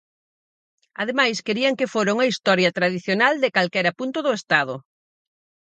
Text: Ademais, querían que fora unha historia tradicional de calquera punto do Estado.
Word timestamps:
Ademais, 1.01 1.37
querían 1.47 1.77
que 1.79 1.91
fora 1.93 2.13
unha 2.15 2.29
historia 2.31 2.75
tradicional 2.77 3.33
de 3.43 3.53
calquera 3.57 3.95
punto 3.99 4.19
do 4.25 4.31
Estado. 4.39 4.75